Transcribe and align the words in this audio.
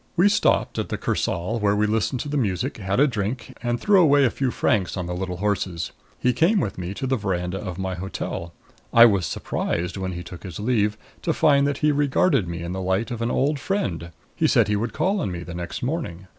We 0.15 0.29
stopped 0.29 0.79
at 0.79 0.89
the 0.89 0.97
Kursaal, 0.97 1.59
where 1.59 1.75
we 1.75 1.85
listened 1.85 2.21
to 2.21 2.27
the 2.27 2.35
music, 2.35 2.77
had 2.77 2.99
a 2.99 3.05
drink 3.05 3.55
and 3.61 3.79
threw 3.79 4.01
away 4.01 4.25
a 4.25 4.31
few 4.31 4.49
francs 4.49 4.97
on 4.97 5.05
the 5.05 5.13
little 5.13 5.37
horses. 5.37 5.91
He 6.17 6.33
came 6.33 6.59
with 6.59 6.75
me 6.79 6.95
to 6.95 7.05
the 7.05 7.17
veranda 7.17 7.59
of 7.59 7.77
my 7.77 7.93
hotel. 7.93 8.51
I 8.91 9.05
was 9.05 9.27
surprised, 9.27 9.97
when 9.97 10.13
he 10.13 10.23
took 10.23 10.41
his 10.41 10.59
leave, 10.59 10.97
to 11.21 11.33
find 11.33 11.67
that 11.67 11.77
he 11.85 11.91
regarded 11.91 12.47
me 12.47 12.63
in 12.63 12.71
the 12.71 12.81
light 12.81 13.11
of 13.11 13.21
an 13.21 13.29
old 13.29 13.59
friend. 13.59 14.09
He 14.35 14.47
said 14.47 14.67
he 14.67 14.75
would 14.75 14.91
call 14.93 15.19
on 15.21 15.31
me 15.31 15.43
the 15.43 15.53
next 15.53 15.83
morning. 15.83 16.25